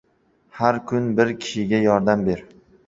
Har 0.59 0.79
kun 0.93 1.11
bir 1.21 1.35
kishiga 1.45 1.85
yordam 1.89 2.27
ber! 2.31 2.45